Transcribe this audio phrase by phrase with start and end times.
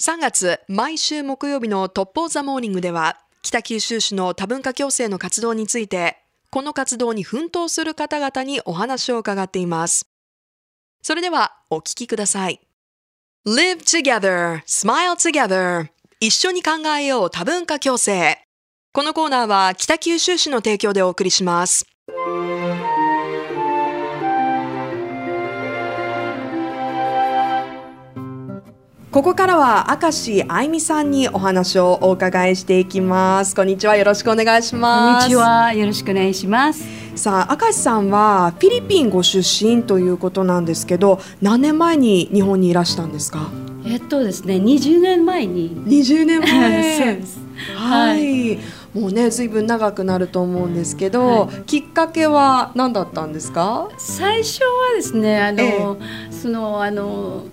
[0.00, 6.18] 3月、毎週木曜日のトップオーザモーニングでは、北九州市の多文化共生の活動について、
[6.50, 10.08] この活動に奮闘する方々にお話を伺っています。
[11.00, 12.60] それでは、お聞きください。
[13.46, 15.88] Live together, smile together
[16.18, 18.38] 一緒に考えよう多文化共生
[18.92, 21.86] このコーナーは北九州市の提供でお送りします。
[29.14, 33.54] ここからは明石愛美さんにお話をお伺いしていきます。
[33.54, 33.94] こんにちは。
[33.94, 35.28] よろしくお願いしこんます。
[35.28, 36.82] にちは、よろしくお願いします。
[37.14, 43.50] さあ、明石さんはフィリピンご出身ということなんですけど、何年前に日本にいらしたんですか？
[43.86, 45.70] えっとですね、20年前に。
[45.86, 47.20] 20年前。
[47.76, 48.58] はい。
[48.98, 53.88] もうね、ずいぶん長くなると思うんですけど、はきっかけは何だったんですか？
[53.96, 55.62] 最初はですね、あの、
[56.00, 57.44] えその、あの。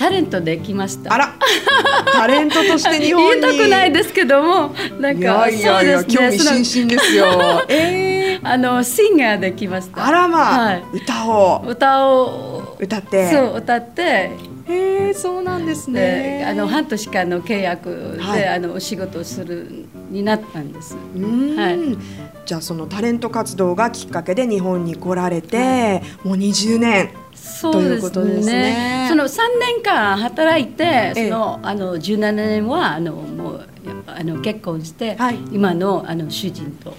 [0.00, 1.12] タレントで来ました。
[1.12, 1.34] あら、
[2.14, 3.42] タレントとして日本に。
[3.42, 7.62] 言いたくないですけども、なんいか、やいやいや、興味津々ですよ。
[7.68, 10.06] ええその あの、シンガーで来ました。
[10.06, 12.76] あらまあ、はい歌を歌を。
[12.80, 13.30] 歌って。
[13.30, 14.30] そう、歌って。
[14.70, 16.44] へえ、そうなんですでね。
[16.48, 18.48] あの半年間の契約で、はい。
[18.48, 20.94] あのお仕事をするになったんです。
[20.94, 21.98] はい。
[22.46, 27.10] じゃあそのタレント活動がきっかけで日本に来られて、もう20年。
[27.34, 28.52] そうですということですね。
[28.52, 29.06] ね。
[29.08, 31.28] その三年間働いて、ええ。
[31.30, 33.66] そのあの十七年はあのもう
[34.06, 35.38] あの結婚して、はい。
[35.52, 36.94] 今のあの主人と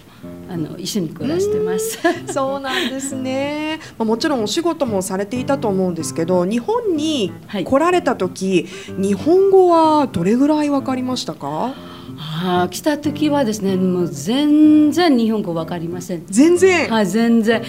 [0.52, 1.98] あの一緒に暮らしてます。
[2.34, 11.74] そうなんですね、まあ、もちろんお仕事もされていたと思うんですけど日本にはい来られた時、日本語はどれぐらいわかりましたか？
[12.18, 16.24] ああ来た時はですね、もう全然日本語わかりません。
[16.30, 17.64] 全然、はい、全然。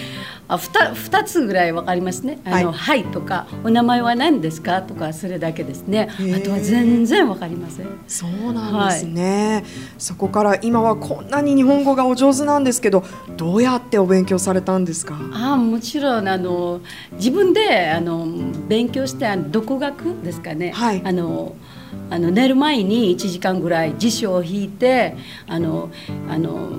[0.47, 2.39] あ、ふた、二つぐらいわかりますね。
[2.45, 6.09] あの、ははい、とか、お名前は何ですかとか、それだけですね。
[6.11, 7.87] あとは全然わかりません。
[8.07, 9.63] そうなんですね、
[9.97, 13.03] そこから今はこんなに日本語がお上手なんですけど
[13.37, 15.17] どうやってお勉強されたんですか？
[15.33, 16.81] あもちろんあの
[17.13, 18.27] 自分であの
[18.67, 21.01] 勉強してあの独学ですかね、はい。
[21.03, 21.55] あの
[22.09, 25.15] あの寝る前に1時間ぐらい辞書を引いて
[25.47, 25.89] あの
[26.29, 26.69] あの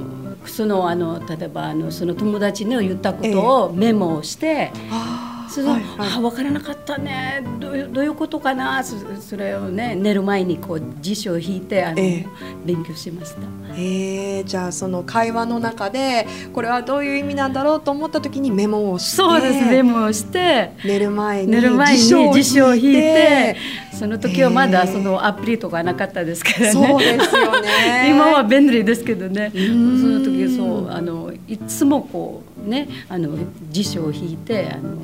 [0.46, 5.33] そのあの例えばあのその友達の言ったことをメモをして、あー。
[5.54, 6.10] その、はいはい。
[6.16, 7.42] あ分からなかったね。
[7.60, 8.82] どういうどういうことかな？
[8.82, 12.26] そそれをね寝る前にこう辞書を引いてあの、ええ。
[12.64, 13.42] 勉強しました。
[13.76, 23.56] えー、じゃあその会話の中でこれはどういう意味なんだろうと思った時にメモをしてそうですメモをして寝る前に寝る前に辞書を引いて
[23.92, 26.72] その時はまだそのアプリとかなかったですからね。
[26.72, 28.10] そうですよね。
[28.14, 29.50] 今は便利ですけどね。
[29.52, 30.24] そん。
[30.24, 33.30] の時そうあのいつもこうねあの
[33.70, 34.98] 辞書を引いてあの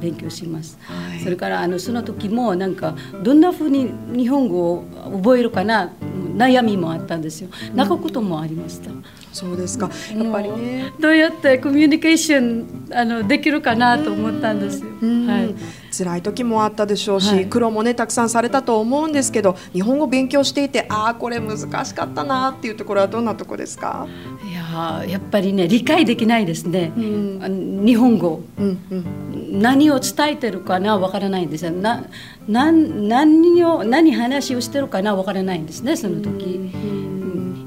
[0.00, 1.20] 勉強します、はい。
[1.20, 4.84] それからあのその時もなんかどんなふうに日本語を
[5.22, 5.92] 覚えるかな
[6.36, 7.50] 悩みもあったんですよ。
[7.74, 8.90] 泣くこともありました、
[9.32, 9.90] そうですか。
[10.16, 10.92] やっぱりね。
[10.98, 15.54] どうやってコミュニケーションあのできるかなと思ったんですはい。
[15.96, 17.46] 辛い時もあったでしょうし、はい。
[17.46, 24.06] 苦労もねたくさんされたと思うんですけど日本語勉強していてああこれ難しかったなっていうところはどんなところですか、
[24.48, 28.42] いやーやっぱりね理解できないですね、日本語。
[28.58, 31.72] うんうん、何を伝えてるかなわからないんですよ。
[31.72, 32.04] な
[32.48, 36.70] なん何を何話をしてるかなわからないんですねその時、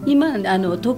[0.05, 0.97] 今あのと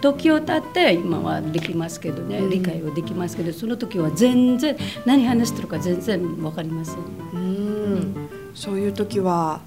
[0.00, 6.96] 時を経って今はできますけどね、理解はできますけどその時は全然何話してるか全然わかりません。
[7.32, 8.28] うん。
[8.54, 9.60] そういう時は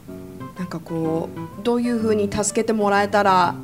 [0.58, 1.30] なんかこ
[1.60, 3.56] うどういうふうに助けてもらえたら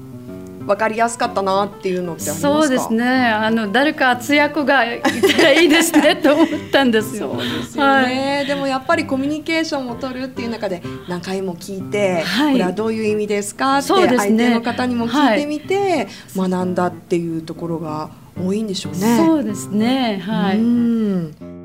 [0.65, 3.05] 分かりやすかったなっていうのってそうですね。
[3.05, 7.31] あの誰か通訳がいたらいいですねと思ったんですよ。
[7.33, 12.53] そうですよね、でもやっぱりコミュニケーションを取るっていう中で何回も聞いて、はい。
[12.53, 19.17] これはどういう意味ですかって相手の方にも聞いてみて、学んだっていうところが多いんでしょうね。
[19.17, 20.21] そうですね。
[20.25, 21.64] はい、うん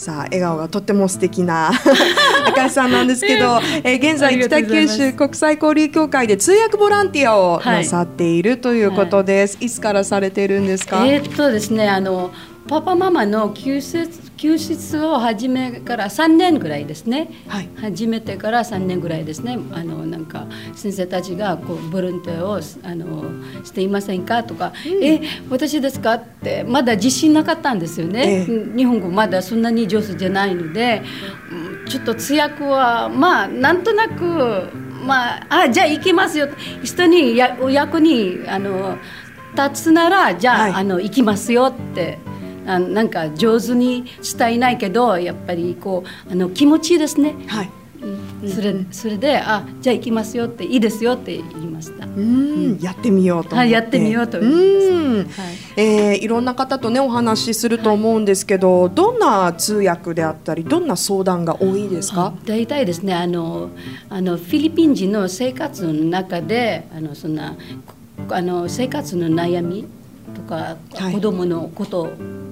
[0.00, 1.72] さあ笑顔がとっても素敵な
[2.48, 9.58] 赤井さんなんですけど、えー現あ在北九州国際交流協会で通訳ボランティアをはいなさっているということです。
[9.60, 11.04] い、つからされているんですか？
[11.06, 12.30] えーっとですねあの
[12.70, 17.68] パパママの休日休日を始めから3年ぐらいですね、はい。
[17.74, 19.58] 始めてから3年ぐらいですね。
[19.72, 20.46] あのなんか
[20.76, 24.72] 先生たちがこうボランティアをあのしていませんかとか、
[25.02, 25.20] え
[25.50, 28.76] 私ですかってまだ自信なかったんですよね、ええ。
[28.76, 31.02] 日本語まだそんなに上手じゃないので
[31.50, 34.68] うんちょっと通訳はまあなんとなく
[35.04, 36.48] まああじゃあ行きますよ。
[36.84, 38.96] 人にやお役にあの
[39.56, 40.72] 立つならじゃあ,、はい。
[40.74, 42.29] あの行きますよって
[42.66, 44.04] あなんか上手に
[44.38, 47.70] 伝えないけどやっぱりこうあの気持ちですねはい。
[48.48, 52.06] それそれであじゃあ行きますよっていいですよって言いました。
[52.06, 53.56] うん、やってみようと思って。
[53.56, 55.26] はいやってみようと思いうん、はい
[55.76, 62.32] えーいろんな方とねお話しすると思うんですけど、どんな通訳であったり、どんな相談が多いですか？
[62.46, 63.68] 大体ですねあの
[64.08, 67.54] あのフィリピン人の生活の中であのそんな
[68.26, 69.86] こあの生活の悩み
[70.34, 72.10] とか、はい子供のこと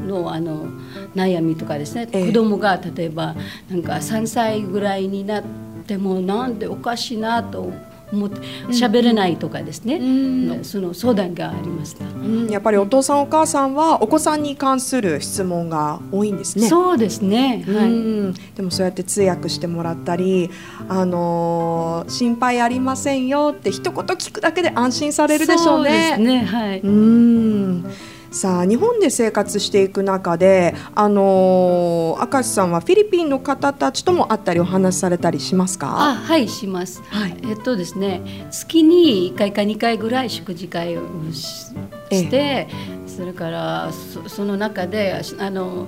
[0.08, 0.66] のあの
[1.14, 2.26] 悩みとかですね、ええ。
[2.26, 3.34] 子供が例えば
[3.70, 5.44] なんか3歳ぐらいになっ
[5.86, 7.72] てもなんでおかしいなと
[8.12, 10.64] 思って喋れないとかですね、ん。
[10.64, 12.04] その相談がありました。
[12.04, 16.68] うん、やっぱりお父さんお母さんはお子さんに関する質問が多いんですね。
[16.68, 17.88] そうですね、うはい。
[17.90, 20.50] ん、でもそうやって通訳してもらったり、
[20.88, 26.14] あのー心配ありませんよって一言聞くだけで安心されるでしょうね。
[26.16, 26.44] そうですね。
[26.44, 27.84] はい、うん
[28.30, 37.02] さあ日本で生活していく中で、あのー、明石さんはフィリピンの方たちとも会ったりお話しされたりしますあかはいします。
[37.04, 37.36] はい。
[37.44, 41.02] えっとですね月に1回か2回ぐらい食事会を
[41.32, 41.72] し
[42.10, 42.18] ええ。
[42.24, 42.68] して、
[43.06, 45.86] それからそその中であの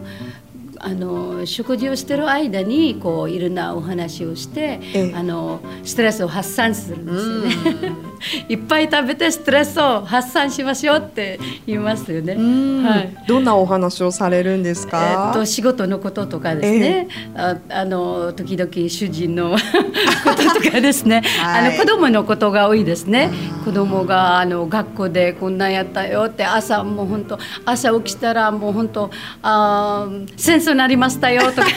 [0.78, 5.14] あの食事をしてる間にこういろんなお話をして、ええ。
[5.14, 8.09] あのストレスを発散するんですよね。
[8.48, 12.34] いっぱい食べてストレスを発散しましょうって言いますよね。
[12.34, 12.84] うん。
[12.84, 13.16] はい。
[13.26, 19.58] どんなお話をされるんですえか、っと仕事のこととかですね、ああの時々主人の こ
[20.36, 21.68] ととかですね、 はい。
[21.68, 23.30] あの子供のことが多いですね。
[23.64, 29.10] 子供があの学校でこんなんやったよって朝もう本当朝起きたらもう本当
[29.42, 31.68] あー戦争になりましたよとか。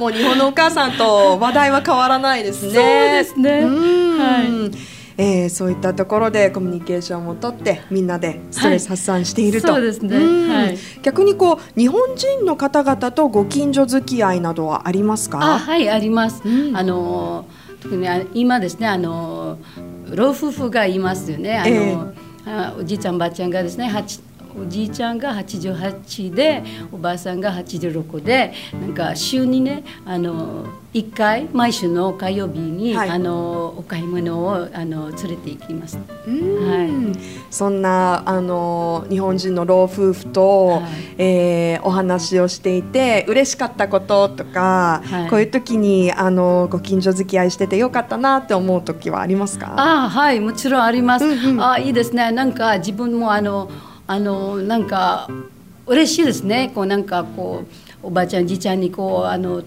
[0.00, 2.72] もう日本のお母さんと話題は変わらないですね。
[2.72, 3.60] そうですね。
[3.60, 4.18] うん。
[4.18, 4.38] は
[4.74, 10.16] いえーそういったところでコミュニケーションをとってみんなでストレス発散していると、はいそうですね。
[10.16, 10.48] ん。
[10.48, 10.78] はい。
[11.02, 15.38] 逆にこう日本人の方々とご近所付き合いなどはありますか？
[15.40, 16.76] あはいあります、うん。
[16.76, 17.46] あの
[17.82, 19.58] 特にあ今ですねあの
[20.14, 21.58] 老夫婦がいますよね。
[21.58, 21.96] あの、え
[22.46, 22.50] え。
[22.50, 24.20] あおじいちゃんばあちゃんがですね八
[24.62, 26.62] おじいちゃんが88で
[26.92, 33.10] おばあさんが86でなんか週にねあの1回毎週の火曜日に、はい。
[33.10, 35.98] あのお買い物をあの連れて行きます。
[36.26, 36.66] うん。
[36.66, 36.88] はい。
[37.50, 40.82] そんなあの日本人の老夫婦と、はい。
[41.18, 45.30] えーお話をしていて嬉しかったこととか、はい。
[45.30, 49.74] こういう時にあのご近所付き合いしててよかったなって思う時はありますか？
[49.76, 51.26] あはいもちろんあります。
[51.26, 51.62] うんうん。
[51.62, 52.32] あいいですね。
[52.32, 53.70] なんか自分もあの
[54.08, 55.28] あのなんか
[55.86, 56.72] 嬉しいですね。
[56.74, 57.64] こうなんかこ
[58.02, 59.62] うおばあちゃんじいちゃんにこうあの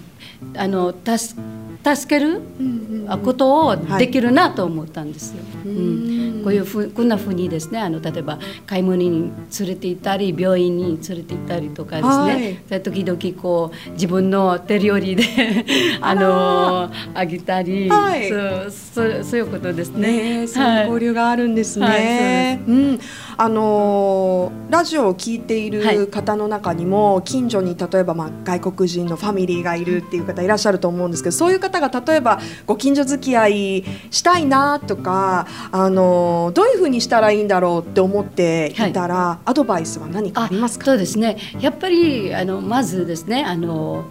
[0.58, 1.40] あの助
[1.84, 2.42] 助ける
[3.08, 5.44] あことをできるなと思ったんですよ。
[5.66, 12.58] うんこういうふうこんなふうにですねあの例えば買い物に連れて行ったり病院に連れて行ったりとかですね、はい。
[12.70, 15.24] で時々こう自分の手料理で
[16.02, 18.30] あのあげたり、はい。
[18.30, 20.02] そうそうそういうことですね。
[20.02, 20.42] ね。
[20.44, 21.86] えそういう交流があるんですね。
[21.86, 23.00] はいうん、
[23.38, 25.98] あのーラジオを聞いていはい。
[25.98, 40.86] る方の中にも、近所に例えばまあ外国人のファミリーがいるっていう方いらっしゃると思うんですけど、そういう方が例えばご近所付き合いしたいなとか、あのーどういうふうにしたらいいんだろうって思っていたら、アドバイスは何かありますか？
[40.86, 41.38] そうですね。
[41.60, 44.06] やっぱりあのまずですねあの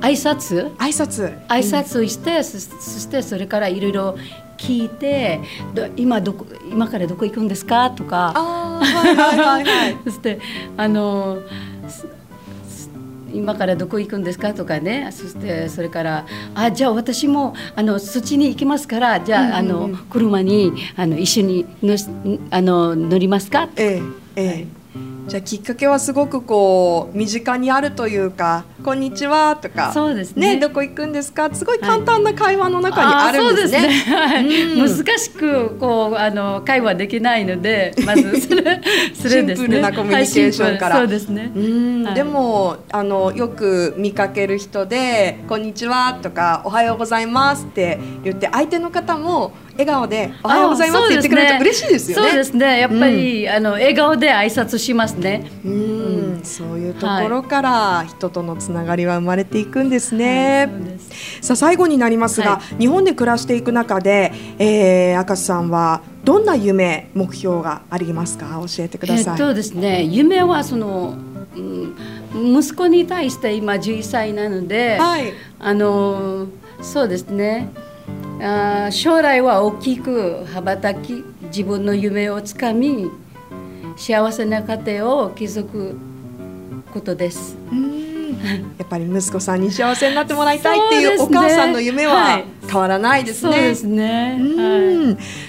[0.00, 0.74] 挨拶？
[0.76, 4.16] 挨拶、挨拶をして、そそしてそれからいろいろ
[4.58, 5.40] 聞いて
[5.74, 7.90] ど今どこ今からどこ行くんですか？
[7.90, 8.32] とか。
[8.34, 9.96] ああ、はいはいはいはい。
[10.04, 10.40] そして
[10.76, 11.38] あの
[13.32, 14.54] 今からどこ行くんですか？
[14.54, 15.08] とかね。
[15.12, 22.06] そしてそれからあじゃあ私もあのそっちに行きますからじゃあ,、あの車にあの一緒にのし
[22.50, 23.68] あの乗りますか。
[23.76, 24.00] え
[24.36, 24.81] えええ
[25.28, 30.56] じゃあきっかけはすごくこう身近にあるというか「こんにちは」とかそうですね。
[30.58, 33.78] どこ行くんですか?」すごい簡単な会話の中にあるんですね。
[33.78, 34.16] あーそうですね。
[34.16, 35.04] はいうん。
[35.06, 38.80] 難しくこうあの会話できないのでまずそれ
[39.14, 40.96] それですねシンプルなコミュニケーションから。
[40.96, 41.52] はいそうですね。
[41.54, 42.02] うん。
[42.04, 42.14] はい。
[42.14, 52.28] でもあのよく見かける人で「こんにちは」とか「おはようございます」って言って相手の方も笑顔で「おはようございます」って言ってくれると嬉しいですよね。
[52.28, 52.80] そうですね。
[52.80, 55.50] やっぱり、あの笑顔で挨拶しますね。
[55.64, 56.40] うん。
[56.42, 60.66] そういうところから人とのつながりは生まれていくんですね。
[60.66, 61.46] はいす。
[61.46, 68.60] さあ最後になりますが、は日本で暮らしていく中で、えー、明石さんはどんな夢目標がありますか？
[68.66, 69.32] 教えてください。
[69.34, 71.16] えっとですね夢はその、
[71.56, 75.32] うん、息子に対して今11歳なので、はい。
[75.58, 76.46] あの
[76.80, 77.70] そうですね
[78.42, 83.10] あー将来は大きく羽ばたき自分の夢をつかみ
[83.96, 85.96] 幸せな家庭を築く
[86.92, 87.56] ことです。
[87.70, 88.02] うん
[88.42, 93.52] やっぱり息子さんに幸せになってもらいたいっていうお母さんの夢ははい変わらないですね。
[93.52, 94.40] そうですね。